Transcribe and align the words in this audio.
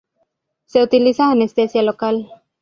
Se 0.65 0.81
utiliza 0.81 1.29
anestesia 1.29 1.83
local. 1.83 2.27